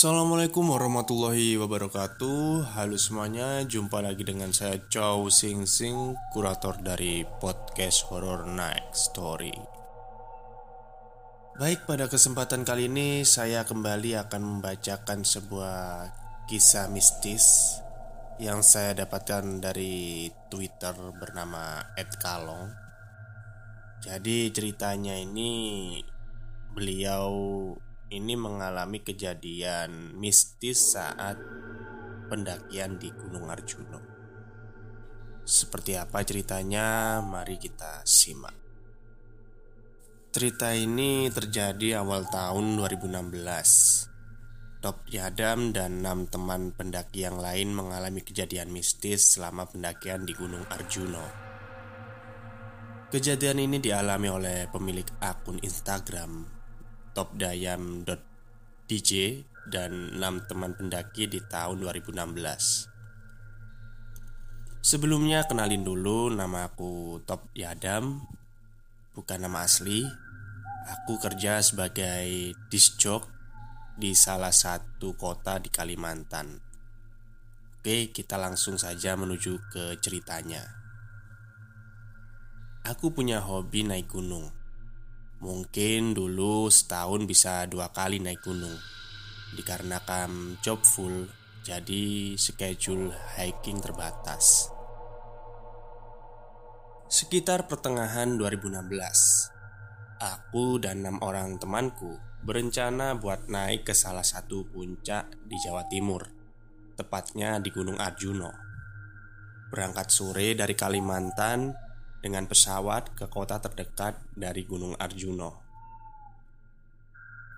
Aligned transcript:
Assalamualaikum 0.00 0.64
warahmatullahi 0.64 1.60
wabarakatuh. 1.60 2.72
Halo 2.72 2.96
semuanya, 2.96 3.60
jumpa 3.68 4.00
lagi 4.00 4.24
dengan 4.24 4.48
saya 4.48 4.80
Chow 4.88 5.28
Sing 5.28 5.68
Sing 5.68 6.16
Kurator 6.32 6.80
dari 6.80 7.20
podcast 7.36 8.08
Horror 8.08 8.48
Night 8.48 8.96
Story. 8.96 9.52
Baik, 11.60 11.84
pada 11.84 12.08
kesempatan 12.08 12.64
kali 12.64 12.88
ini 12.88 13.28
saya 13.28 13.68
kembali 13.68 14.16
akan 14.24 14.40
membacakan 14.40 15.20
sebuah 15.20 16.08
kisah 16.48 16.88
mistis 16.88 17.76
Yang 18.40 18.72
saya 18.72 19.04
dapatkan 19.04 19.60
dari 19.60 20.32
Twitter 20.48 20.96
bernama 21.12 21.76
@kalong 22.16 22.72
Jadi 24.00 24.48
ceritanya 24.48 25.12
ini 25.12 26.00
beliau 26.72 27.36
ini 28.10 28.34
mengalami 28.34 29.06
kejadian 29.06 30.18
mistis 30.18 30.98
saat 30.98 31.38
pendakian 32.26 32.98
di 32.98 33.14
Gunung 33.14 33.46
Arjuno. 33.46 34.02
Seperti 35.46 35.94
apa 35.94 36.18
ceritanya? 36.26 37.18
Mari 37.22 37.56
kita 37.58 38.02
simak. 38.02 38.54
Cerita 40.30 40.74
ini 40.74 41.30
terjadi 41.30 42.02
awal 42.02 42.26
tahun 42.26 42.78
2016. 42.78 44.82
Top 44.82 45.06
Yadam 45.10 45.70
dan 45.70 46.02
enam 46.02 46.26
teman 46.26 46.74
pendaki 46.74 47.26
yang 47.26 47.38
lain 47.38 47.74
mengalami 47.74 48.26
kejadian 48.26 48.74
mistis 48.74 49.38
selama 49.38 49.70
pendakian 49.70 50.26
di 50.26 50.34
Gunung 50.34 50.66
Arjuno. 50.66 51.26
Kejadian 53.10 53.58
ini 53.58 53.82
dialami 53.82 54.28
oleh 54.30 54.58
pemilik 54.70 55.06
akun 55.18 55.58
Instagram 55.62 56.59
topdayam.dj 57.14 59.10
dan 59.70 59.92
6 60.16 60.48
teman 60.50 60.72
pendaki 60.74 61.30
di 61.30 61.40
tahun 61.44 61.84
2016 61.84 62.90
Sebelumnya 64.80 65.44
kenalin 65.44 65.84
dulu 65.84 66.32
nama 66.32 66.72
aku 66.72 67.20
Top 67.28 67.52
Yadam 67.52 68.24
Bukan 69.10 69.42
nama 69.42 69.66
asli. 69.66 70.06
Aku 70.88 71.20
kerja 71.20 71.60
sebagai 71.60 72.56
disjok 72.72 73.28
di 74.00 74.16
salah 74.16 74.54
satu 74.54 75.12
kota 75.12 75.60
di 75.60 75.68
Kalimantan. 75.68 76.56
Oke 77.76 78.08
kita 78.14 78.40
langsung 78.40 78.80
saja 78.80 79.18
menuju 79.18 79.60
ke 79.68 79.84
ceritanya. 80.00 80.64
Aku 82.88 83.12
punya 83.12 83.44
hobi 83.44 83.84
naik 83.84 84.08
gunung 84.08 84.59
Mungkin 85.40 86.12
dulu 86.12 86.68
setahun 86.68 87.24
bisa 87.24 87.64
dua 87.64 87.88
kali 87.88 88.20
naik 88.20 88.44
gunung. 88.44 88.76
Dikarenakan 89.56 90.60
job 90.60 90.84
full 90.84 91.26
Jadi 91.60 92.36
schedule 92.40 93.12
hiking 93.36 93.80
terbatas. 93.84 94.68
Sekitar 97.10 97.66
pertengahan 97.66 98.38
2016 98.38 98.80
Aku 100.22 100.78
dan 100.78 101.02
enam 101.02 101.18
orang 101.20 101.58
temanku 101.58 102.16
berencana 102.46 103.18
buat 103.18 103.50
naik 103.50 103.90
ke 103.90 103.94
salah 103.98 104.22
satu 104.22 104.62
puncak 104.70 105.26
di 105.42 105.58
Jawa 105.58 105.90
Timur 105.90 106.22
Tepatnya 106.94 107.58
di 107.58 107.74
Gunung 107.74 107.98
Arjuno 107.98 108.54
Berangkat 109.74 110.06
sore 110.06 110.54
dari 110.54 110.78
Kalimantan 110.78 111.89
dengan 112.20 112.44
pesawat 112.44 113.16
ke 113.16 113.26
kota 113.32 113.60
terdekat 113.60 114.20
dari 114.36 114.64
Gunung 114.68 114.96
Arjuno. 114.96 115.60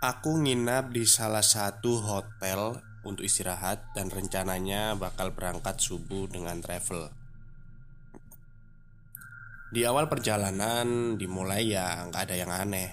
Aku 0.03 0.35
nginap 0.35 0.91
di 0.91 1.07
salah 1.07 1.47
satu 1.47 2.03
hotel 2.03 2.83
untuk 3.07 3.23
istirahat 3.23 3.95
dan 3.95 4.11
rencananya 4.11 4.99
bakal 4.99 5.31
berangkat 5.31 5.79
subuh 5.79 6.27
dengan 6.31 6.59
travel. 6.59 7.11
Di 9.73 9.89
awal 9.89 10.05
perjalanan 10.11 11.17
dimulai 11.17 11.73
ya 11.73 12.05
nggak 12.05 12.23
ada 12.29 12.37
yang 12.37 12.53
aneh. 12.53 12.93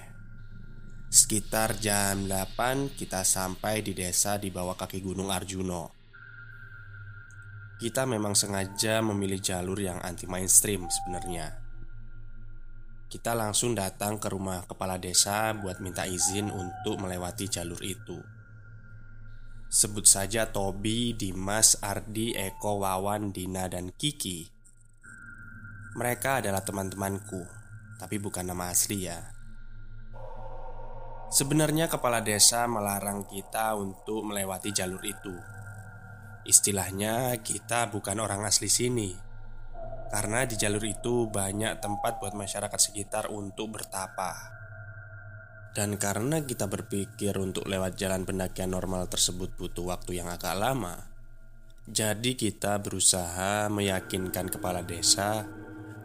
Sekitar 1.12 1.76
jam 1.82 2.30
8 2.30 2.94
kita 2.96 3.26
sampai 3.26 3.82
di 3.82 3.98
desa 3.98 4.40
di 4.40 4.48
bawah 4.48 4.78
kaki 4.80 5.02
Gunung 5.02 5.28
Arjuno. 5.28 5.92
Kita 7.82 8.08
memang 8.08 8.32
sengaja 8.32 9.04
memilih 9.04 9.44
jalur 9.44 9.82
yang 9.82 10.00
anti 10.00 10.24
mainstream 10.24 10.88
sebenarnya. 10.88 11.59
Kita 13.10 13.34
langsung 13.34 13.74
datang 13.74 14.22
ke 14.22 14.30
rumah 14.30 14.70
kepala 14.70 15.02
desa 15.02 15.50
buat 15.58 15.82
minta 15.82 16.06
izin 16.06 16.54
untuk 16.54 17.02
melewati 17.02 17.50
jalur 17.50 17.82
itu. 17.82 18.22
Sebut 19.70 20.06
saja 20.06 20.50
Tobi, 20.50 21.18
Dimas, 21.18 21.82
Ardi, 21.82 22.38
Eko, 22.38 22.86
Wawan, 22.86 23.34
Dina, 23.34 23.66
dan 23.66 23.90
Kiki. 23.98 24.46
Mereka 25.98 26.46
adalah 26.46 26.62
teman-temanku, 26.62 27.42
tapi 27.98 28.22
bukan 28.22 28.46
nama 28.46 28.70
asli 28.70 29.10
ya. 29.10 29.20
Sebenarnya 31.34 31.90
kepala 31.90 32.22
desa 32.22 32.66
melarang 32.70 33.26
kita 33.26 33.74
untuk 33.78 34.26
melewati 34.26 34.70
jalur 34.74 35.02
itu 35.06 35.60
Istilahnya, 36.50 37.38
kita 37.46 37.94
bukan 37.94 38.18
orang 38.18 38.42
asli 38.42 38.72
sini, 38.72 39.14
karena 40.10 40.46
di 40.50 40.58
jalur 40.58 40.82
itu 40.84 41.30
banyak 41.30 41.78
tempat 41.78 42.18
buat 42.18 42.34
masyarakat 42.34 42.80
sekitar 42.82 43.30
untuk 43.30 43.78
bertapa. 43.78 44.58
Dan 45.70 46.02
karena 46.02 46.42
kita 46.42 46.66
berpikir 46.66 47.38
untuk 47.38 47.70
lewat 47.70 47.94
jalan 47.94 48.26
pendakian 48.26 48.74
normal 48.74 49.06
tersebut 49.06 49.54
butuh 49.54 49.94
waktu 49.94 50.18
yang 50.18 50.28
agak 50.28 50.58
lama, 50.58 50.98
jadi 51.86 52.34
kita 52.34 52.82
berusaha 52.82 53.70
meyakinkan 53.70 54.50
kepala 54.50 54.82
desa 54.82 55.46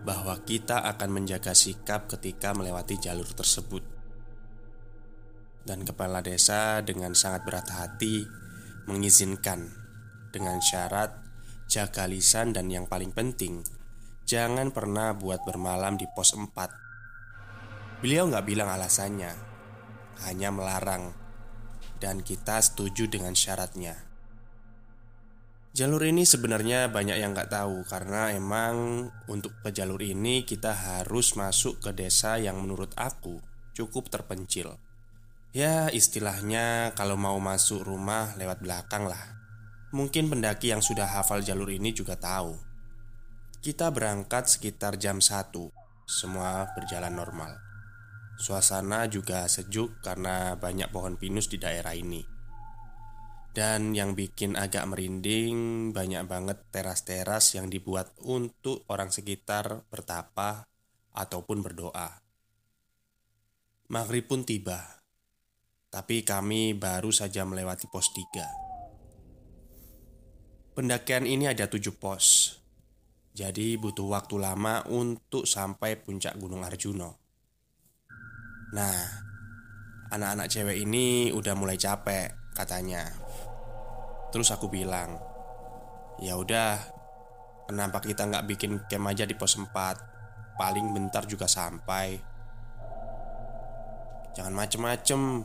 bahwa 0.05 0.37
kita 0.45 0.85
akan 0.85 1.11
menjaga 1.17 1.57
sikap 1.57 2.05
ketika 2.13 2.53
melewati 2.53 3.01
jalur 3.01 3.27
tersebut. 3.33 3.81
Dan 5.65 5.89
kepala 5.89 6.21
desa 6.21 6.85
dengan 6.85 7.17
sangat 7.17 7.49
berat 7.49 7.73
hati 7.73 8.21
mengizinkan 8.85 9.73
dengan 10.29 10.61
syarat 10.61 11.25
jaga 11.73 12.05
lisan 12.05 12.53
dan 12.53 12.69
yang 12.69 12.85
paling 12.85 13.17
penting 13.17 13.65
Jangan 14.25 14.73
pernah 14.73 15.13
buat 15.13 15.45
bermalam 15.45 16.01
di 16.01 16.09
pos 16.09 16.33
4 16.33 18.01
Beliau 18.01 18.25
nggak 18.25 18.49
bilang 18.49 18.73
alasannya 18.73 19.37
Hanya 20.25 20.49
melarang. 20.49 21.13
Dan 22.01 22.25
kita 22.25 22.57
setuju 22.65 23.05
dengan 23.05 23.37
syaratnya. 23.37 23.93
Jalur 25.77 26.09
ini 26.09 26.25
sebenarnya 26.25 26.89
banyak 26.89 27.21
yang 27.21 27.37
nggak 27.37 27.53
tahu 27.53 27.85
Karena 27.85 28.33
emang 28.33 29.09
untuk 29.29 29.61
ke 29.61 29.69
jalur 29.77 30.01
ini 30.01 30.49
kita 30.49 30.73
harus 30.73 31.37
masuk 31.37 31.85
ke 31.85 31.93
desa 31.93 32.41
yang 32.41 32.57
menurut 32.65 32.97
aku 32.97 33.45
cukup 33.77 34.09
terpencil. 34.09 34.81
Ya 35.53 35.93
istilahnya 35.93 36.97
kalau 36.97 37.21
mau 37.21 37.37
masuk 37.37 37.85
rumah 37.85 38.33
lewat 38.41 38.65
belakang 38.65 39.05
lah. 39.05 39.37
Mungkin 39.93 40.33
pendaki 40.33 40.73
yang 40.73 40.81
sudah 40.81 41.13
hafal 41.13 41.45
jalur 41.45 41.69
ini 41.69 41.93
juga 41.93 42.17
tahu. 42.17 42.74
Kita 43.65 43.89
berangkat 43.89 44.45
sekitar 44.45 45.01
jam 45.01 45.25
1 45.25 45.49
Semua 46.05 46.69
berjalan 46.77 47.17
normal. 47.17 47.57
Suasana 48.37 49.09
juga 49.09 49.49
sejuk 49.49 50.05
karena 50.05 50.53
banyak 50.53 50.93
pohon 50.93 51.17
pinus 51.17 51.49
di 51.49 51.57
daerah 51.57 51.97
ini. 51.97 52.21
Dan 53.57 53.97
yang 53.97 54.13
bikin 54.13 54.61
agak 54.61 54.85
merinding 54.85 55.89
Banyak 55.97 56.29
banget 56.29 56.61
teras-teras 56.77 57.57
yang 57.57 57.73
dibuat 57.73 58.13
untuk 58.21 58.85
orang 58.93 59.09
sekitar 59.09 59.89
bertapa 59.89 60.69
Ataupun 61.17 61.65
berdoa. 61.65 62.21
Maghrib 63.89 64.29
pun 64.29 64.45
tiba 64.45 65.01
Tapi 65.89 66.21
kami 66.21 66.77
baru 66.77 67.09
saja 67.09 67.49
melewati 67.49 67.89
pos 67.89 68.13
3 68.13 70.77
Pendakian 70.77 71.25
ini 71.25 71.49
ada 71.49 71.65
tujuh 71.65 71.97
pos 71.97 72.61
Jadi 73.35 73.75
butuh 73.75 74.15
waktu 74.15 74.39
lama 74.39 74.87
untuk 74.95 75.43
sampai 75.43 75.99
puncak 75.99 76.39
Gunung 76.39 76.63
Arjuno 76.63 77.19
Nah, 78.79 79.03
anak-anak 80.15 80.47
cewek 80.47 80.87
ini 80.87 81.35
udah 81.35 81.59
mulai 81.59 81.75
capek 81.75 82.55
katanya. 82.55 83.03
Terus 84.31 84.55
aku 84.55 84.71
bilang 84.71 85.19
Ya 86.23 86.39
udah, 86.39 86.79
kenapa 87.67 87.99
kita 87.99 88.23
nggak 88.31 88.47
bikin 88.55 88.87
camp 88.87 89.11
aja 89.11 89.27
di 89.27 89.35
pos 89.35 89.59
4 89.59 90.55
Paling 90.55 90.95
bentar 90.95 91.27
juga 91.27 91.51
sampai. 91.51 92.15
Jangan 94.39 94.55
macem-macem. 94.55 95.43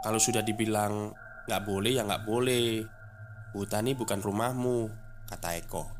Kalau 0.00 0.16
sudah 0.16 0.40
dibilang 0.40 1.12
nggak 1.44 1.64
boleh 1.68 1.92
ya 2.00 2.08
nggak 2.08 2.24
boleh. 2.24 2.80
Hutan 3.52 3.84
ini 3.84 3.92
bukan 3.92 4.24
rumahmu, 4.24 4.88
kata 5.28 5.60
Eko. 5.60 5.99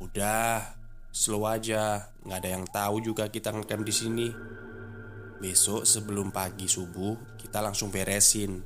Udah, 0.00 0.80
slow 1.12 1.44
aja, 1.44 2.08
nggak 2.24 2.38
ada 2.40 2.48
yang 2.48 2.64
tahu 2.64 3.04
juga 3.04 3.28
kita 3.28 3.52
ngecamp 3.52 3.84
di 3.84 3.92
sini. 3.92 4.32
Besok 5.40 5.84
sebelum 5.84 6.32
pagi 6.32 6.64
subuh 6.64 7.36
kita 7.36 7.60
langsung 7.60 7.92
beresin. 7.92 8.64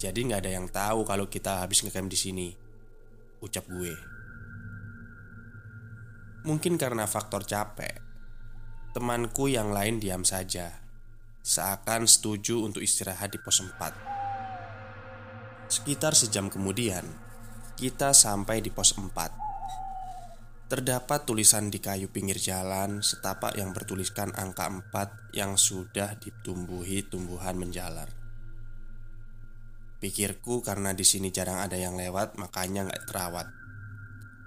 Jadi 0.00 0.24
nggak 0.24 0.40
ada 0.40 0.52
yang 0.56 0.68
tahu 0.72 1.04
kalau 1.04 1.28
kita 1.28 1.60
habis 1.60 1.84
ngecamp 1.84 2.08
di 2.08 2.16
sini. 2.16 2.48
Ucap 3.44 3.68
gue. 3.68 3.92
Mungkin 6.48 6.80
karena 6.80 7.04
faktor 7.08 7.44
capek, 7.44 8.00
temanku 8.96 9.52
yang 9.52 9.68
lain 9.68 10.00
diam 10.00 10.24
saja, 10.24 10.80
seakan 11.44 12.08
setuju 12.08 12.64
untuk 12.64 12.80
istirahat 12.80 13.32
di 13.32 13.38
pos 13.40 13.60
4. 13.60 15.68
Sekitar 15.68 16.16
sejam 16.16 16.48
kemudian, 16.48 17.04
kita 17.76 18.12
sampai 18.12 18.60
di 18.64 18.72
pos 18.72 18.96
4. 18.96 19.44
Terdapat 20.64 21.28
tulisan 21.28 21.68
di 21.68 21.76
kayu 21.76 22.08
pinggir 22.08 22.40
jalan 22.40 23.04
setapak 23.04 23.52
yang 23.52 23.76
bertuliskan 23.76 24.32
angka 24.32 24.64
4 24.64 25.36
yang 25.36 25.60
sudah 25.60 26.16
ditumbuhi 26.16 27.04
tumbuhan 27.04 27.60
menjalar. 27.60 28.08
Pikirku 30.00 30.64
karena 30.64 30.96
di 30.96 31.04
sini 31.04 31.28
jarang 31.28 31.60
ada 31.60 31.76
yang 31.76 32.00
lewat 32.00 32.40
makanya 32.40 32.88
nggak 32.88 33.04
terawat. 33.04 33.52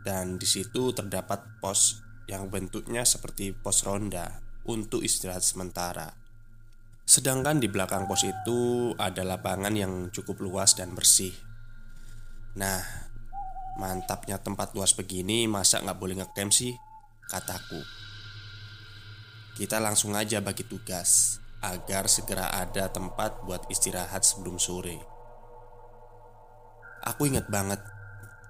Dan 0.01 0.41
di 0.41 0.49
situ 0.49 0.89
terdapat 0.89 1.61
pos 1.61 2.01
yang 2.25 2.49
bentuknya 2.49 3.05
seperti 3.05 3.53
pos 3.53 3.85
ronda 3.85 4.41
untuk 4.65 5.05
istirahat 5.05 5.45
sementara. 5.45 6.17
Sedangkan 7.05 7.61
di 7.61 7.69
belakang 7.69 8.09
pos 8.09 8.25
itu 8.25 8.89
ada 8.97 9.21
lapangan 9.21 9.71
yang 9.77 10.09
cukup 10.09 10.41
luas 10.41 10.73
dan 10.73 10.97
bersih. 10.97 11.37
Nah, 12.57 13.06
Mantapnya 13.77 14.41
tempat 14.41 14.73
luas 14.73 14.97
begini 14.97 15.45
Masa 15.45 15.79
nggak 15.85 15.97
boleh 16.01 16.17
ngecamp 16.17 16.49
sih? 16.49 16.73
Kataku. 17.29 17.77
Kita 19.53 19.77
langsung 19.77 20.17
aja 20.17 20.41
bagi 20.41 20.65
tugas 20.65 21.37
Agar 21.61 22.09
segera 22.09 22.53
ada 22.53 22.89
tempat 22.89 23.45
buat 23.45 23.69
istirahat 23.69 24.25
sebelum 24.25 24.57
sore. 24.57 24.97
Aku 27.05 27.29
ingat 27.29 27.45
banget 27.53 27.79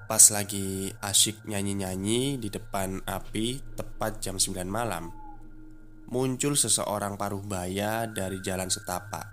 Pas 0.08 0.24
lagi 0.32 0.96
asyik 1.04 1.44
nyanyi-nyanyi 1.44 2.40
di 2.40 2.48
depan 2.48 3.04
api 3.04 3.76
Tepat 3.76 4.24
jam 4.24 4.40
9 4.40 4.64
malam 4.64 5.12
Muncul 6.08 6.56
seseorang 6.56 7.20
paruh 7.20 7.44
baya 7.44 8.08
dari 8.08 8.40
jalan 8.40 8.72
setapak. 8.72 9.28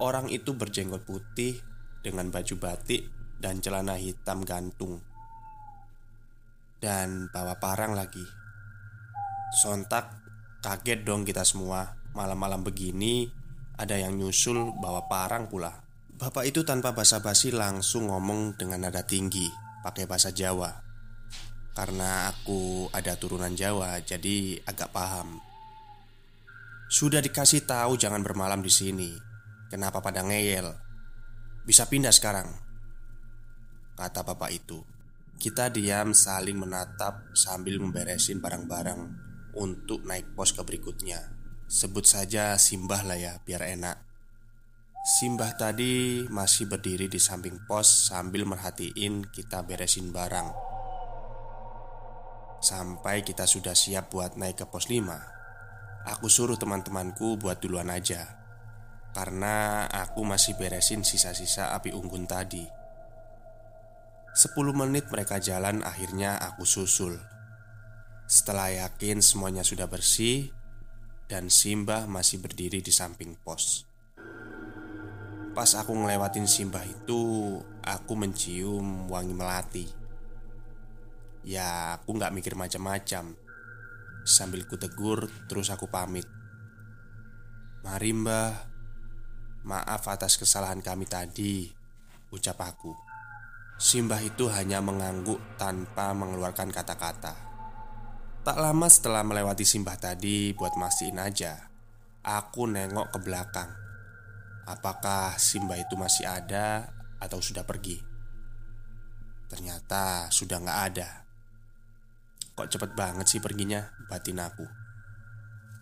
Orang 0.00 0.32
itu 0.32 0.56
berjenggot 0.56 1.04
putih 1.04 1.60
dengan 2.00 2.32
baju 2.32 2.56
batik 2.56 3.21
dan 3.42 3.58
celana 3.58 3.98
hitam 3.98 4.46
gantung. 4.46 5.02
Dan 6.78 7.26
bawa 7.34 7.58
parang 7.58 7.98
lagi. 7.98 8.22
Sontak 9.58 10.22
kaget 10.62 11.02
dong 11.02 11.26
kita 11.26 11.42
semua. 11.42 11.98
Malam-malam 12.14 12.62
begini 12.62 13.26
ada 13.74 13.98
yang 13.98 14.14
nyusul 14.14 14.78
bawa 14.78 15.10
parang 15.10 15.50
pula. 15.50 15.74
Bapak 16.14 16.46
itu 16.46 16.62
tanpa 16.62 16.94
basa-basi 16.94 17.50
langsung 17.50 18.06
ngomong 18.06 18.54
dengan 18.54 18.86
nada 18.86 19.02
tinggi 19.02 19.50
Pakai 19.82 20.06
bahasa 20.06 20.30
Jawa. 20.30 20.70
Karena 21.74 22.30
aku 22.30 22.86
ada 22.94 23.18
turunan 23.18 23.50
Jawa 23.58 23.98
Jadi 23.98 24.54
agak 24.62 24.94
paham. 24.94 25.42
Sudah 26.86 27.18
dikasih 27.18 27.66
tahu 27.66 27.98
jangan 27.98 28.22
bermalam 28.22 28.62
di 28.62 28.70
sini. 28.70 29.10
Kenapa 29.66 29.98
pada 29.98 30.22
ngeyel? 30.22 30.70
Bisa 31.66 31.88
pindah 31.90 32.12
sekarang 32.12 32.71
kata 34.02 34.26
bapak 34.26 34.50
itu. 34.50 34.82
Kita 35.38 35.70
diam 35.70 36.10
saling 36.10 36.58
menatap 36.58 37.30
sambil 37.38 37.78
memberesin 37.78 38.42
barang-barang 38.42 39.00
untuk 39.54 40.02
naik 40.02 40.34
pos 40.34 40.50
ke 40.50 40.62
berikutnya. 40.66 41.30
Sebut 41.70 42.02
saja 42.02 42.58
Simbah 42.58 43.06
lah 43.06 43.18
ya, 43.18 43.38
biar 43.46 43.62
enak. 43.78 43.98
Simbah 45.02 45.54
tadi 45.58 46.26
masih 46.30 46.70
berdiri 46.70 47.06
di 47.06 47.18
samping 47.18 47.62
pos 47.66 48.10
sambil 48.10 48.46
merhatiin 48.46 49.26
kita 49.30 49.62
beresin 49.66 50.10
barang. 50.10 50.50
Sampai 52.62 53.26
kita 53.26 53.42
sudah 53.42 53.74
siap 53.74 54.14
buat 54.14 54.38
naik 54.38 54.62
ke 54.62 54.66
pos 54.70 54.86
5 54.86 55.02
Aku 56.14 56.30
suruh 56.30 56.54
teman-temanku 56.54 57.34
buat 57.34 57.58
duluan 57.58 57.90
aja 57.90 58.38
Karena 59.10 59.90
aku 59.90 60.22
masih 60.22 60.54
beresin 60.54 61.02
sisa-sisa 61.02 61.74
api 61.74 61.90
unggun 61.90 62.22
tadi 62.30 62.81
Sepuluh 64.32 64.72
menit 64.72 65.12
mereka 65.12 65.36
jalan 65.36 65.84
akhirnya 65.84 66.40
aku 66.40 66.64
susul. 66.64 67.20
Setelah 68.24 68.72
yakin 68.72 69.20
semuanya 69.20 69.60
sudah 69.60 69.84
bersih 69.84 70.48
Dan 71.28 71.52
Simbah 71.52 72.08
masih 72.08 72.40
berdiri 72.40 72.80
di 72.80 72.88
samping 72.88 73.36
pos. 73.36 73.84
Pas 75.52 75.68
aku 75.76 75.92
ngelewatin 75.92 76.48
Simbah 76.48 76.80
itu 76.80 77.60
Aku 77.84 78.16
mencium 78.16 79.12
wangi 79.12 79.36
melati. 79.36 79.86
Ya 81.44 82.00
aku 82.00 82.16
gak 82.16 82.32
mikir 82.32 82.56
macam-macam. 82.56 83.36
Sambil 84.24 84.64
ku 84.64 84.80
tegur 84.80 85.28
terus 85.44 85.68
aku 85.68 85.92
pamit. 85.92 86.24
Mari 87.84 88.16
mbah. 88.16 88.52
Maaf 89.68 90.08
atas 90.08 90.40
kesalahan 90.40 90.82
kami 90.82 91.06
tadi 91.06 91.70
Ucap 92.34 92.58
aku 92.58 93.11
Simbah 93.82 94.22
itu 94.22 94.46
hanya 94.46 94.78
mengangguk 94.78 95.42
tanpa 95.58 96.14
mengeluarkan 96.14 96.70
kata-kata. 96.70 97.34
Tak 98.46 98.54
lama 98.54 98.86
setelah 98.86 99.26
melewati 99.26 99.66
Simbah 99.66 99.98
tadi 99.98 100.54
buat 100.54 100.78
mastiin 100.78 101.18
aja, 101.18 101.66
aku 102.22 102.70
nengok 102.70 103.10
ke 103.10 103.18
belakang. 103.26 103.74
Apakah 104.70 105.34
Simbah 105.34 105.82
itu 105.82 105.98
masih 105.98 106.30
ada 106.30 106.94
atau 107.18 107.42
sudah 107.42 107.66
pergi? 107.66 107.98
Ternyata 109.50 110.30
sudah 110.30 110.62
nggak 110.62 110.80
ada. 110.94 111.26
Kok 112.54 112.70
cepet 112.70 112.94
banget 112.94 113.26
sih 113.26 113.42
perginya, 113.42 113.82
batin 114.06 114.46
aku. 114.46 114.62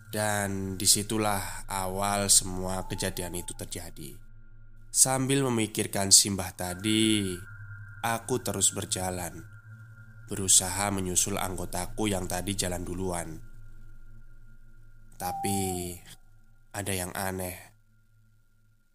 Dan 0.09 0.73
di 0.73 0.89
situlah 0.89 1.69
awal 1.69 2.33
semua 2.33 2.81
kejadian 2.89 3.37
itu 3.37 3.53
terjadi. 3.53 4.17
Sambil 4.89 5.45
memikirkan 5.45 6.09
Simbah 6.09 6.49
tadi, 6.57 7.37
Aku 8.01 8.41
terus 8.41 8.73
berjalan, 8.73 9.45
berusaha 10.25 10.89
menyusul 10.89 11.37
anggotaku 11.37 12.09
yang 12.09 12.25
tadi 12.25 12.57
jalan 12.57 12.81
duluan. 12.81 13.37
Tapi 15.21 15.93
ada 16.73 16.93
yang 16.97 17.13
aneh. 17.13 17.53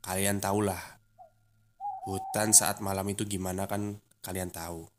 Kalian 0.03 0.43
tahulah, 0.43 0.99
hutan 2.11 2.51
saat 2.51 2.83
malam 2.83 3.07
itu 3.07 3.23
gimana 3.23 3.71
kan 3.71 4.03
kalian 4.27 4.51
tahu. 4.51 4.91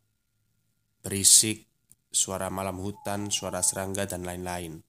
Berisik, 1.03 1.67
suara 2.07 2.47
malam 2.47 2.79
hutan, 2.79 3.27
suara 3.27 3.59
serangga 3.59 4.07
dan 4.07 4.23
lain-lain. 4.23 4.79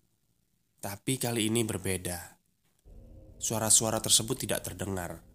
Tapi 0.78 1.18
kali 1.18 1.50
ini 1.50 1.66
berbeda. 1.66 2.38
Suara-suara 3.42 3.98
tersebut 3.98 4.46
tidak 4.46 4.62
terdengar. 4.62 5.26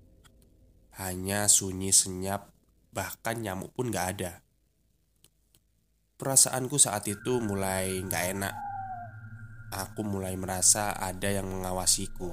Hanya 1.04 1.52
sunyi 1.52 1.92
senyap 1.92 2.53
Bahkan 2.94 3.42
nyamuk 3.42 3.74
pun 3.74 3.90
gak 3.90 4.08
ada. 4.18 4.46
Perasaanku 6.14 6.78
saat 6.78 7.10
itu 7.10 7.42
mulai 7.42 8.06
gak 8.06 8.24
enak. 8.38 8.56
Aku 9.74 10.06
mulai 10.06 10.38
merasa 10.38 10.94
ada 10.94 11.26
yang 11.34 11.50
mengawasiku. 11.50 12.30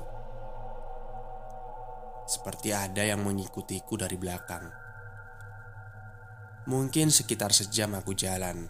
Seperti 2.28 2.76
ada 2.76 3.00
yang 3.00 3.24
mengikutiku 3.24 3.96
dari 3.96 4.20
belakang. 4.20 4.68
Mungkin 6.68 7.08
sekitar 7.08 7.56
sejam 7.56 7.96
aku 7.96 8.12
jalan. 8.12 8.68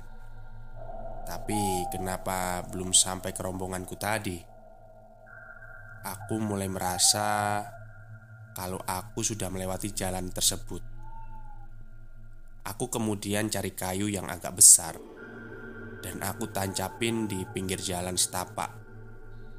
Tapi 1.26 1.90
kenapa 1.90 2.62
belum 2.70 2.94
sampai 2.94 3.34
ke 3.34 3.42
rombonganku 3.42 3.98
tadi? 3.98 4.38
Aku 6.06 6.38
mulai 6.38 6.70
merasa 6.70 7.60
kalau 8.54 8.78
aku 8.86 9.26
sudah 9.26 9.50
melewati 9.50 9.90
jalan 9.90 10.30
tersebut. 10.30 10.99
Aku 12.60 12.92
kemudian 12.92 13.48
cari 13.48 13.72
kayu 13.72 14.12
yang 14.12 14.28
agak 14.28 14.52
besar. 14.52 15.00
Dan 16.00 16.20
aku 16.20 16.48
tancapin 16.52 17.24
di 17.24 17.44
pinggir 17.48 17.80
jalan 17.80 18.16
setapak. 18.16 18.72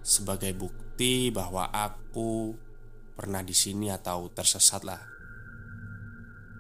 Sebagai 0.01 0.53
bukti 0.53 1.33
bahwa 1.33 1.69
aku 1.69 2.53
pernah 3.17 3.41
di 3.41 3.53
sini 3.53 3.89
atau 3.89 4.29
tersesat 4.29 4.81
lah. 4.85 5.01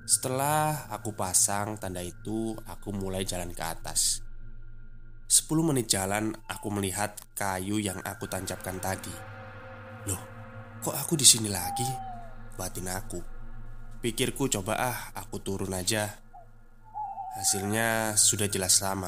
Setelah 0.05 0.89
aku 0.89 1.13
pasang 1.13 1.77
tanda 1.77 2.01
itu 2.01 2.57
Aku 2.65 2.89
mulai 2.93 3.21
jalan 3.21 3.53
ke 3.53 3.61
atas. 3.61 4.25
10 5.31 5.47
menit 5.63 5.87
jalan 5.87 6.35
aku 6.49 6.67
melihat 6.67 7.15
kayu 7.37 7.79
yang 7.79 8.01
aku 8.03 8.27
tancapkan 8.27 8.81
tadi. 8.83 9.13
Loh 10.09 10.19
kok 10.81 10.97
aku 10.97 11.15
di 11.15 11.23
sini 11.23 11.47
lagi? 11.47 11.87
Batin 12.57 12.91
aku. 12.91 13.21
Pikirku 14.01 14.49
coba 14.49 14.73
ah 14.81 14.97
aku 15.15 15.39
turun 15.39 15.71
aja 15.71 16.30
Hasilnya 17.31 18.19
sudah 18.19 18.51
jelas 18.51 18.83
lama. 18.83 19.07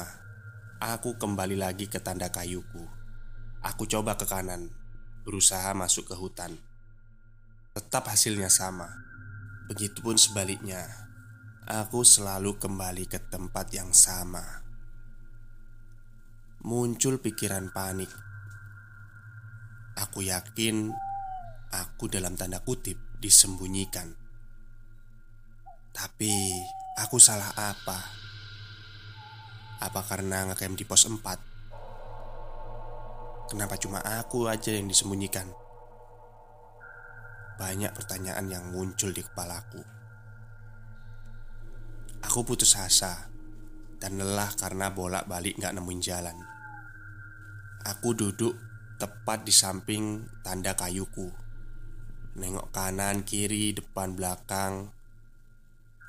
Aku 0.80 1.20
kembali 1.20 1.60
lagi 1.60 1.92
ke 1.92 2.00
tanda 2.00 2.32
kayuku. 2.32 2.88
Aku 3.60 3.84
coba 3.84 4.16
ke 4.16 4.24
kanan, 4.24 4.72
berusaha 5.28 5.76
masuk 5.76 6.08
ke 6.08 6.16
hutan. 6.16 6.56
Tetap 7.76 8.08
hasilnya 8.08 8.48
sama. 8.48 8.88
Begitupun 9.68 10.16
sebaliknya, 10.16 10.88
aku 11.68 12.00
selalu 12.00 12.56
kembali 12.56 13.04
ke 13.04 13.20
tempat 13.28 13.68
yang 13.76 13.92
sama. 13.92 14.40
Muncul 16.64 17.20
pikiran 17.20 17.76
panik. 17.76 18.08
Aku 20.00 20.24
yakin 20.24 20.96
aku 21.76 22.08
dalam 22.08 22.40
tanda 22.40 22.64
kutip 22.64 22.96
disembunyikan. 23.20 24.16
Tapi 25.92 26.32
aku 26.94 27.18
salah 27.18 27.50
apa? 27.58 27.98
Apa 29.82 30.00
karena 30.06 30.46
ngecamp 30.46 30.78
di 30.78 30.86
pos 30.86 31.10
4? 31.10 31.18
Kenapa 33.50 33.74
cuma 33.76 34.00
aku 34.00 34.48
aja 34.48 34.72
yang 34.72 34.88
disembunyikan? 34.88 35.52
Banyak 37.58 37.94
pertanyaan 37.94 38.50
yang 38.50 38.70
muncul 38.70 39.12
di 39.12 39.22
kepalaku. 39.22 39.82
Aku 42.24 42.44
putus 42.46 42.76
asa 42.80 43.28
dan 44.00 44.16
lelah 44.16 44.48
karena 44.56 44.90
bolak-balik 44.90 45.60
gak 45.60 45.74
nemuin 45.76 46.00
jalan. 46.00 46.36
Aku 47.84 48.16
duduk 48.16 48.56
tepat 48.96 49.44
di 49.44 49.52
samping 49.52 50.24
tanda 50.40 50.72
kayuku. 50.72 51.28
Nengok 52.40 52.72
kanan, 52.72 53.22
kiri, 53.22 53.76
depan, 53.76 54.16
belakang. 54.16 54.88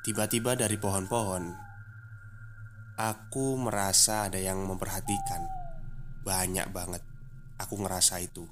Tiba-tiba 0.05 0.53
dari 0.53 0.77
pohon-pohon, 0.77 1.49
aku 2.93 3.57
merasa 3.57 4.29
ada 4.29 4.37
yang 4.37 4.61
memperhatikan. 4.61 5.41
Banyak 6.21 6.69
banget. 6.69 7.01
Aku 7.57 7.81
ngerasa 7.81 8.21
itu. 8.21 8.45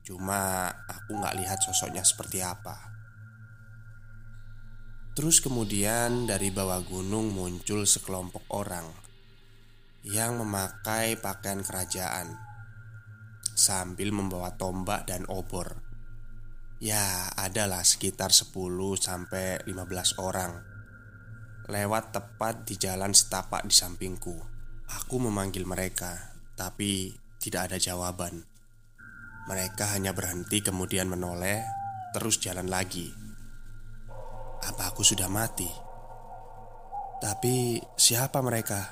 Cuma 0.00 0.72
aku 0.88 1.20
gak 1.20 1.36
lihat 1.36 1.60
sosoknya 1.60 2.00
seperti 2.00 2.40
apa. 2.40 2.88
Terus 5.12 5.44
kemudian 5.44 6.24
dari 6.24 6.48
bawah 6.48 6.80
gunung 6.80 7.36
muncul 7.36 7.84
sekelompok 7.84 8.48
orang 8.56 8.88
yang 10.08 10.40
memakai 10.40 11.20
pakaian 11.20 11.60
kerajaan 11.60 12.32
sambil 13.52 14.08
membawa 14.08 14.56
tombak 14.56 15.04
dan 15.04 15.28
obor. 15.28 15.81
Ya, 16.82 17.30
adalah 17.38 17.86
sekitar 17.86 18.34
10 18.34 18.50
sampai 18.98 19.62
15 19.70 20.18
orang. 20.18 20.66
Lewat 21.70 22.10
tepat 22.10 22.66
di 22.66 22.74
jalan 22.74 23.14
setapak 23.14 23.62
di 23.62 23.70
sampingku. 23.70 24.34
Aku 24.90 25.22
memanggil 25.22 25.62
mereka, 25.62 26.34
tapi 26.58 27.14
tidak 27.38 27.70
ada 27.70 27.78
jawaban. 27.78 28.42
Mereka 29.46 29.94
hanya 29.94 30.10
berhenti 30.10 30.58
kemudian 30.58 31.06
menoleh, 31.06 31.62
terus 32.10 32.42
jalan 32.42 32.66
lagi. 32.66 33.14
Apa 34.66 34.90
aku 34.90 35.06
sudah 35.06 35.30
mati? 35.30 35.70
Tapi 37.22 37.78
siapa 37.94 38.42
mereka? 38.42 38.90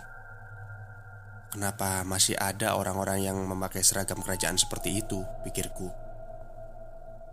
Kenapa 1.51 2.07
masih 2.07 2.39
ada 2.39 2.79
orang-orang 2.79 3.27
yang 3.27 3.43
memakai 3.51 3.83
seragam 3.83 4.23
kerajaan 4.23 4.55
seperti 4.55 5.03
itu? 5.03 5.27
Pikirku. 5.43 6.10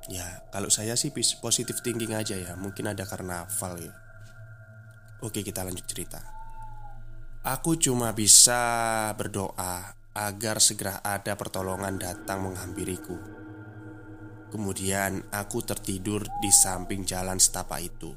Ya, 0.08 0.48
kalau 0.56 0.72
saya 0.72 0.96
sih 0.96 1.12
positif 1.16 1.84
thinking 1.84 2.16
aja 2.16 2.40
ya. 2.40 2.56
Mungkin 2.56 2.88
ada 2.88 3.04
karnaval 3.04 3.80
ya. 3.84 3.94
Oke, 5.20 5.44
kita 5.44 5.68
lanjut 5.68 5.84
cerita. 5.84 6.24
Aku 7.44 7.76
cuma 7.76 8.16
bisa 8.16 8.60
berdoa 9.16 9.96
agar 10.16 10.58
segera 10.64 11.04
ada 11.04 11.36
pertolongan 11.36 12.00
datang 12.00 12.48
menghampiriku. 12.48 13.16
Kemudian 14.48 15.28
aku 15.28 15.60
tertidur 15.60 16.24
di 16.40 16.52
samping 16.52 17.04
jalan 17.04 17.36
setapak 17.36 17.84
itu 17.84 18.16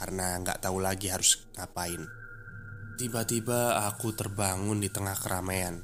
karena 0.00 0.40
nggak 0.40 0.64
tahu 0.64 0.80
lagi 0.80 1.12
harus 1.12 1.44
ngapain. 1.58 2.08
Tiba-tiba 2.96 3.84
aku 3.84 4.16
terbangun 4.16 4.80
di 4.80 4.88
tengah 4.88 5.12
keramaian. 5.20 5.76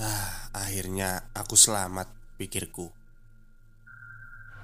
Ah, 0.00 0.48
akhirnya 0.56 1.28
aku 1.36 1.52
selamat, 1.52 2.08
pikirku. 2.40 2.99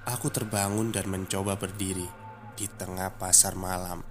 Aku 0.07 0.31
terbangun 0.31 0.95
dan 0.95 1.11
mencoba 1.11 1.59
berdiri 1.59 2.07
di 2.55 2.71
tengah 2.71 3.19
pasar 3.19 3.59
malam. 3.59 4.07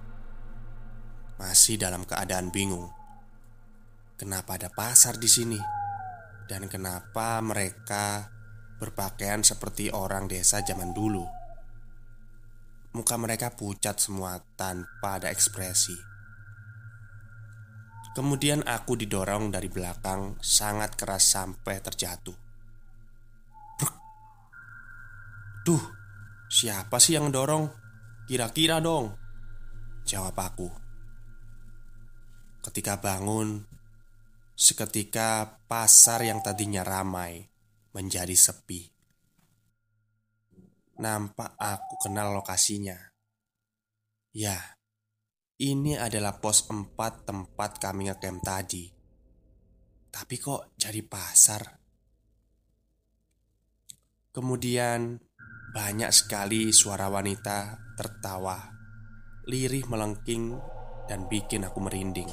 Masih 1.40 1.80
dalam 1.80 2.04
keadaan 2.04 2.52
bingung. 2.52 2.92
Kenapa 4.20 4.60
ada 4.60 4.68
pasar 4.68 5.16
di 5.16 5.24
sini? 5.24 5.56
Dan 6.44 6.68
kenapa 6.68 7.40
mereka 7.40 8.28
berpakaian 8.76 9.40
seperti 9.40 9.88
orang 9.88 10.28
desa 10.28 10.60
zaman 10.60 10.92
dulu? 10.92 11.24
Muka 12.92 13.16
mereka 13.16 13.56
pucat 13.56 13.96
semua 13.96 14.36
tanpa 14.52 15.16
ada 15.16 15.32
ekspresi. 15.32 15.96
Kemudian 18.12 18.68
aku 18.68 19.00
didorong 19.00 19.48
dari 19.48 19.72
belakang 19.72 20.36
sangat 20.44 20.92
keras 20.92 21.24
sampai 21.24 21.80
terjatuh. 21.80 22.45
Duh, 25.66 25.82
siapa 26.46 27.02
sih 27.02 27.18
yang 27.18 27.34
dorong? 27.34 27.66
Kira-kira 28.30 28.78
dong. 28.78 29.18
Jawab 30.06 30.38
aku. 30.38 30.70
Ketika 32.62 33.02
bangun, 33.02 33.66
seketika 34.54 35.58
pasar 35.66 36.22
yang 36.22 36.38
tadinya 36.38 36.86
ramai 36.86 37.50
menjadi 37.98 38.38
sepi. 38.38 38.94
Nampak 40.96 41.60
aku 41.60 42.08
kenal 42.08 42.32
lokasinya 42.32 42.96
Ya, 44.32 44.80
ini 45.60 45.92
adalah 45.92 46.40
pos 46.40 46.64
4 46.72 46.96
tempat 47.28 47.76
kami 47.76 48.08
ngecamp 48.08 48.40
tadi 48.40 48.88
Tapi 50.08 50.34
kok 50.40 50.72
jadi 50.80 51.04
pasar? 51.04 51.68
Kemudian 54.32 55.25
banyak 55.74 56.10
sekali 56.14 56.70
suara 56.70 57.10
wanita 57.10 57.78
tertawa 57.96 58.76
Lirih 59.46 59.86
melengking 59.86 60.58
dan 61.06 61.30
bikin 61.30 61.62
aku 61.62 61.78
merinding. 61.78 62.26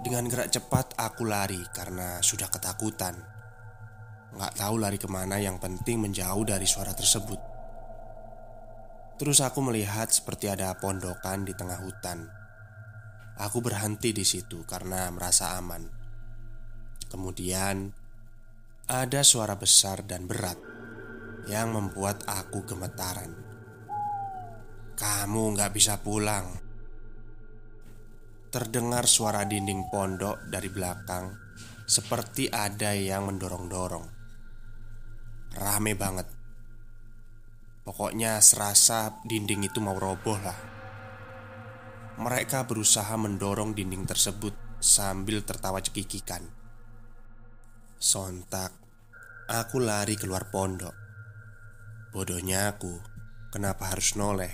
Dengan 0.00 0.24
gerak 0.24 0.48
cepat 0.48 0.96
aku 0.96 1.28
lari 1.28 1.60
karena 1.76 2.16
sudah 2.24 2.48
ketakutan. 2.48 3.12
Nggak 4.32 4.56
tahu 4.56 4.80
lari 4.80 4.96
ke 4.96 5.04
mana 5.04 5.36
yang 5.36 5.60
penting 5.60 6.00
menjauh 6.00 6.48
dari 6.48 6.64
suara 6.64 6.96
tersebut. 6.96 7.36
Terus 9.20 9.44
aku 9.44 9.60
melihat 9.60 10.08
seperti 10.08 10.48
ada 10.48 10.72
pondokan 10.80 11.44
di 11.44 11.52
tengah 11.52 11.76
hutan. 11.84 12.24
Aku 13.36 13.60
berhenti 13.60 14.16
di 14.16 14.24
situ 14.24 14.64
karena 14.64 15.12
merasa 15.12 15.60
aman. 15.60 15.84
Kemudian 17.04 18.00
Ada 18.90 19.22
suara 19.22 19.54
besar 19.54 20.02
dan 20.02 20.26
berat 20.26 20.69
Yang 21.48 21.68
membuat 21.72 22.26
aku 22.28 22.66
gemetaran. 22.68 23.32
Kamu 25.00 25.56
nggak 25.56 25.72
bisa 25.72 25.96
pulang. 26.04 26.44
Terdengar 28.52 29.08
suara 29.08 29.48
dinding 29.48 29.88
pondok 29.88 30.44
dari 30.50 30.68
belakang 30.68 31.32
Seperti 31.88 32.52
ada 32.52 32.92
yang 32.92 33.26
mendorong-dorong. 33.26 34.06
Rame 35.56 35.92
banget. 35.98 36.28
Pokoknya 37.82 38.38
serasa 38.38 39.18
dinding 39.26 39.66
itu 39.66 39.82
mau 39.82 39.98
roboh 39.98 40.38
lah. 40.38 40.58
Mereka 42.20 42.68
berusaha 42.68 43.16
mendorong 43.16 43.74
dinding 43.74 44.06
tersebut 44.06 44.78
sambil 44.78 45.42
tertawa 45.42 45.82
cekikikan. 45.82 46.44
Sontak 47.98 48.70
Aku 49.50 49.82
lari 49.82 50.14
keluar 50.14 50.46
pondok 50.46 50.99
Bodohnya 52.10 52.74
aku. 52.74 52.98
Kenapa 53.54 53.94
harus 53.94 54.18
noleh? 54.18 54.50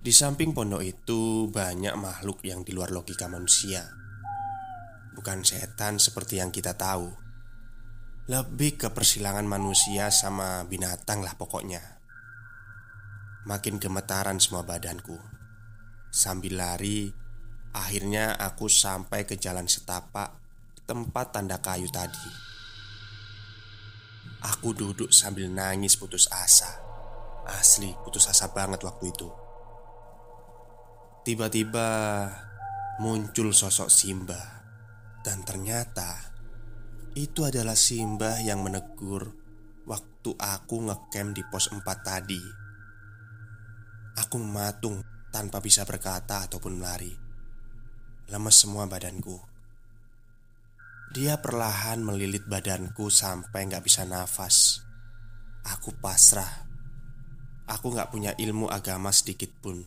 Di 0.00 0.08
samping 0.16 0.56
pondok 0.56 0.80
itu 0.80 1.44
banyak 1.52 1.92
makhluk 1.92 2.40
yang 2.40 2.64
di 2.64 2.72
luar 2.72 2.88
logika 2.88 3.28
manusia. 3.28 3.84
Bukan 5.12 5.44
setan 5.44 6.00
seperti 6.00 6.40
yang 6.40 6.48
kita 6.48 6.72
tahu. 6.72 7.12
Lebih 8.32 8.80
ke 8.80 8.88
persilangan 8.96 9.44
manusia 9.44 10.08
sama 10.08 10.64
binatang 10.64 11.20
lah 11.20 11.36
pokoknya. 11.36 11.84
Makin 13.44 13.76
gemetaran 13.76 14.40
semua 14.40 14.64
badanku. 14.64 15.20
Sambil 16.08 16.56
lari 16.56 17.12
Akhirnya 17.76 18.32
aku 18.40 18.72
sampai 18.72 19.28
ke 19.28 19.36
jalan 19.36 19.68
setapak 19.68 20.32
Tempat 20.88 21.36
tanda 21.36 21.60
kayu 21.60 21.92
tadi 21.92 22.55
Aku 24.54 24.70
duduk 24.76 25.10
sambil 25.10 25.50
nangis 25.50 25.98
putus 25.98 26.30
asa 26.30 26.70
Asli 27.46 27.90
putus 28.06 28.30
asa 28.30 28.54
banget 28.54 28.82
waktu 28.86 29.10
itu 29.10 29.28
Tiba-tiba 31.26 31.88
muncul 33.02 33.50
sosok 33.50 33.90
Simba 33.90 34.62
Dan 35.26 35.42
ternyata 35.42 36.34
itu 37.16 37.42
adalah 37.48 37.74
Simbah 37.74 38.44
yang 38.44 38.62
menegur 38.62 39.34
waktu 39.88 40.30
aku 40.36 40.76
ngecamp 40.86 41.34
di 41.34 41.42
pos 41.48 41.72
4 41.72 41.82
tadi 42.04 42.42
Aku 44.16 44.40
mematung 44.40 45.04
tanpa 45.36 45.60
bisa 45.60 45.84
berkata 45.84 46.48
ataupun 46.48 46.80
melari. 46.80 47.12
Lemes 48.32 48.56
semua 48.56 48.88
badanku. 48.88 49.55
Dia 51.16 51.40
perlahan 51.40 52.04
melilit 52.04 52.44
badanku 52.44 53.08
sampai 53.08 53.64
nggak 53.72 53.80
bisa 53.80 54.04
nafas. 54.04 54.84
Aku 55.64 55.96
pasrah. 55.96 56.68
Aku 57.64 57.88
nggak 57.88 58.12
punya 58.12 58.36
ilmu 58.36 58.68
agama 58.68 59.08
sedikit 59.16 59.48
pun. 59.64 59.80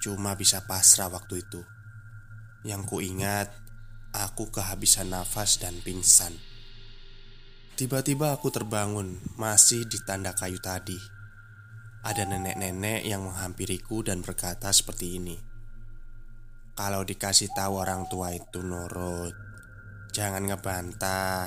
Cuma 0.00 0.32
bisa 0.40 0.64
pasrah 0.64 1.12
waktu 1.12 1.44
itu. 1.44 1.60
Yang 2.64 2.82
ku 2.88 2.96
ingat, 3.04 3.52
aku 4.16 4.48
kehabisan 4.48 5.12
nafas 5.12 5.60
dan 5.60 5.76
pingsan. 5.84 6.32
Tiba-tiba 7.76 8.32
aku 8.32 8.48
terbangun, 8.48 9.20
masih 9.36 9.84
di 9.84 10.00
tanda 10.08 10.32
kayu 10.32 10.56
tadi. 10.56 10.96
Ada 12.00 12.24
nenek-nenek 12.24 13.04
yang 13.04 13.28
menghampiriku 13.28 14.00
dan 14.08 14.24
berkata 14.24 14.72
seperti 14.72 15.20
ini. 15.20 15.36
Kalau 16.72 17.04
dikasih 17.04 17.52
tahu 17.52 17.76
orang 17.76 18.08
tua 18.08 18.32
itu 18.32 18.64
nurut, 18.64 19.49
jangan 20.10 20.46
ngebantah. 20.46 21.46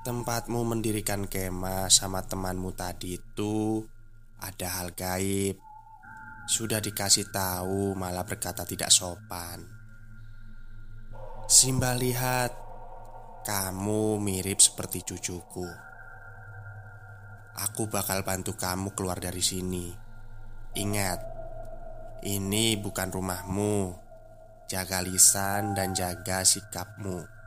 Tempatmu 0.00 0.64
mendirikan 0.64 1.28
kemah 1.28 1.92
sama 1.92 2.24
temanmu 2.24 2.72
tadi 2.72 3.20
itu 3.20 3.84
ada 4.40 4.80
hal 4.80 4.96
gaib. 4.96 5.60
Sudah 6.50 6.82
dikasih 6.82 7.30
tahu 7.30 7.94
malah 7.94 8.26
berkata 8.26 8.66
tidak 8.66 8.90
sopan. 8.90 9.62
Simba 11.46 11.94
lihat 11.94 12.54
kamu 13.46 14.18
mirip 14.18 14.58
seperti 14.58 15.02
cucuku. 15.02 15.66
Aku 17.60 17.90
bakal 17.92 18.24
bantu 18.24 18.56
kamu 18.56 18.96
keluar 18.96 19.20
dari 19.20 19.44
sini. 19.44 19.92
Ingat, 20.80 21.20
ini 22.24 22.78
bukan 22.78 23.10
rumahmu. 23.10 23.76
Jaga 24.70 25.02
lisan 25.02 25.74
dan 25.74 25.92
jaga 25.92 26.46
sikapmu. 26.46 27.39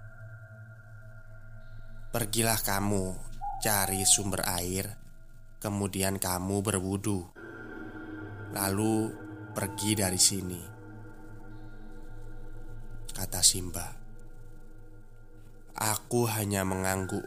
Pergilah 2.13 2.62
kamu 2.62 3.17
cari 3.58 4.05
sumber 4.05 4.46
air, 4.46 4.86
kemudian 5.58 6.22
kamu 6.22 6.62
berwudu. 6.62 7.25
Lalu 8.53 9.10
pergi 9.50 9.98
dari 9.98 10.22
sini. 10.22 10.62
Kata 13.10 13.41
Simba. 13.41 13.89
Aku 15.74 16.29
hanya 16.29 16.62
mengangguk. 16.62 17.25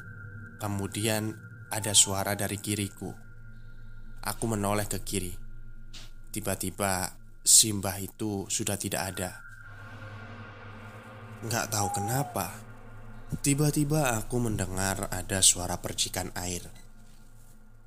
Kemudian 0.63 1.35
ada 1.75 1.91
suara 1.91 2.39
dari 2.39 2.63
kiriku. 2.63 3.11
Aku 4.23 4.45
menoleh 4.47 4.87
ke 4.87 5.03
kiri. 5.03 5.35
Tiba-tiba 6.31 7.11
Simbah 7.43 7.99
itu 7.99 8.47
sudah 8.47 8.79
tidak 8.79 9.03
ada. 9.03 9.31
Nggak 11.43 11.75
tahu 11.75 11.89
kenapa. 11.91 12.66
Tiba-tiba 13.27 14.15
aku 14.23 14.39
mendengar 14.39 15.11
ada 15.11 15.43
suara 15.43 15.83
percikan 15.83 16.31
air. 16.39 16.63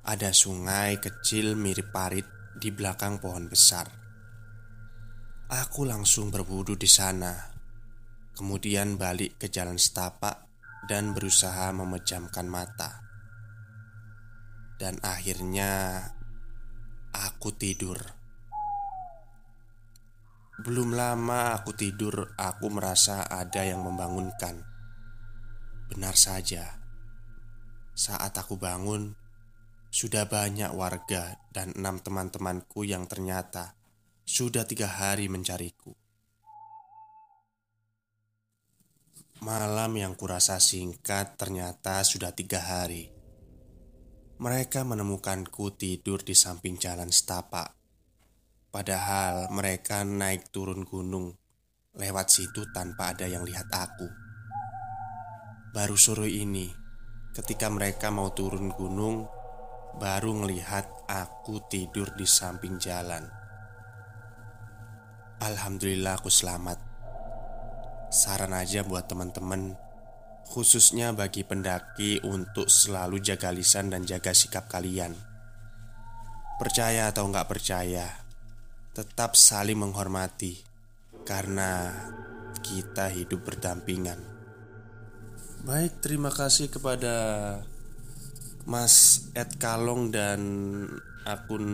Ada 0.04 0.36
sungai 0.36 1.00
kecil 1.00 1.56
mirip 1.56 1.96
parit 1.96 2.28
di 2.60 2.68
belakang 2.68 3.16
pohon 3.24 3.48
besar. 3.48 3.88
Aku 5.48 5.88
langsung 5.88 6.28
berwudu 6.28 6.76
di 6.76 6.84
sana. 6.84 7.56
Kemudian 8.36 9.00
balik 9.00 9.40
ke 9.40 9.48
jalan 9.48 9.80
setapak 9.80 10.44
dan 10.84 11.16
berusaha 11.16 11.72
memejamkan 11.72 12.44
mata. 12.44 13.00
Dan 14.76 15.00
akhirnya 15.00 16.04
aku 17.16 17.56
tidur. 17.56 17.96
Belum 20.60 20.92
lama 20.92 21.56
aku 21.56 21.72
tidur, 21.72 22.36
aku 22.36 22.68
merasa 22.68 23.24
ada 23.24 23.64
yang 23.64 23.80
membangunkan. 23.80 24.69
Benar 25.90 26.14
saja, 26.14 26.78
saat 27.98 28.30
aku 28.38 28.54
bangun, 28.54 29.10
sudah 29.90 30.30
banyak 30.30 30.70
warga 30.70 31.34
dan 31.50 31.74
enam 31.74 31.98
teman-temanku 31.98 32.86
yang 32.86 33.10
ternyata 33.10 33.74
sudah 34.22 34.62
tiga 34.62 34.86
hari 34.86 35.26
mencariku. 35.26 35.90
Malam 39.42 39.98
yang 39.98 40.14
kurasa 40.14 40.62
singkat 40.62 41.34
ternyata 41.34 42.06
sudah 42.06 42.30
tiga 42.30 42.62
hari. 42.62 43.10
Mereka 44.38 44.86
menemukanku 44.86 45.74
tidur 45.74 46.22
di 46.22 46.38
samping 46.38 46.78
jalan 46.78 47.10
setapak. 47.10 47.74
Padahal 48.70 49.50
mereka 49.50 50.06
naik 50.06 50.54
turun 50.54 50.86
gunung 50.86 51.34
lewat 51.98 52.30
situ 52.30 52.70
tanpa 52.70 53.10
ada 53.10 53.26
yang 53.26 53.42
lihat 53.42 53.66
aku. 53.74 54.19
Baru 55.70 55.94
sore 55.94 56.26
ini, 56.26 56.66
ketika 57.30 57.70
mereka 57.70 58.10
mau 58.10 58.34
turun 58.34 58.74
gunung, 58.74 59.30
baru 60.02 60.34
melihat 60.34 60.82
aku 61.06 61.62
tidur 61.70 62.10
di 62.18 62.26
samping 62.26 62.74
jalan. 62.82 63.22
Alhamdulillah 65.38 66.18
aku 66.18 66.26
selamat. 66.26 66.74
Saran 68.10 68.50
aja 68.50 68.82
buat 68.82 69.06
teman-teman 69.06 69.78
Khususnya 70.50 71.14
bagi 71.14 71.46
pendaki 71.46 72.18
untuk 72.26 72.66
selalu 72.66 73.22
jaga 73.22 73.54
lisan 73.54 73.86
dan 73.86 74.02
jaga 74.02 74.34
sikap 74.34 74.66
kalian 74.66 75.14
Percaya 76.58 77.14
atau 77.14 77.30
nggak 77.30 77.46
percaya 77.46 78.10
Tetap 78.90 79.38
saling 79.38 79.78
menghormati 79.78 80.58
Karena 81.22 81.94
kita 82.58 83.14
hidup 83.14 83.46
berdampingan 83.46 84.39
Baik, 85.60 86.00
terima 86.00 86.32
kasih 86.32 86.72
kepada 86.72 87.12
Mas 88.64 89.28
Ed 89.36 89.60
Kalong 89.60 90.08
dan 90.08 90.40
akun 91.28 91.68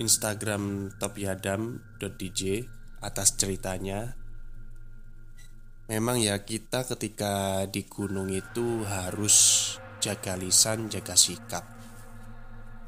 Instagram 0.00 0.96
topiadam.dj 0.96 2.64
atas 3.04 3.36
ceritanya. 3.36 4.16
Memang 5.92 6.16
ya 6.24 6.40
kita 6.40 6.88
ketika 6.88 7.68
di 7.68 7.84
gunung 7.84 8.32
itu 8.32 8.88
harus 8.88 9.36
jaga 10.00 10.32
lisan, 10.32 10.88
jaga 10.88 11.12
sikap. 11.12 11.68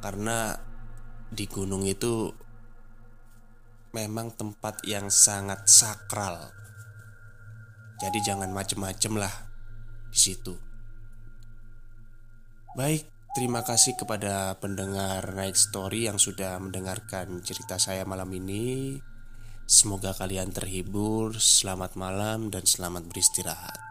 Karena 0.00 0.56
di 1.28 1.44
gunung 1.52 1.84
itu 1.84 2.32
memang 3.92 4.32
tempat 4.32 4.88
yang 4.88 5.12
sangat 5.12 5.68
sakral. 5.68 6.48
Jadi 8.00 8.24
jangan 8.24 8.48
macem-macem 8.56 9.20
lah 9.20 9.49
di 10.10 10.18
situ. 10.18 10.54
Baik, 12.74 13.06
terima 13.34 13.62
kasih 13.62 13.94
kepada 13.98 14.58
pendengar 14.58 15.34
Night 15.34 15.58
Story 15.58 16.06
yang 16.06 16.18
sudah 16.18 16.58
mendengarkan 16.58 17.42
cerita 17.42 17.78
saya 17.78 18.06
malam 18.06 18.30
ini 18.30 18.98
Semoga 19.70 20.10
kalian 20.10 20.50
terhibur, 20.50 21.38
selamat 21.38 21.94
malam, 21.94 22.50
dan 22.50 22.66
selamat 22.66 23.06
beristirahat. 23.06 23.89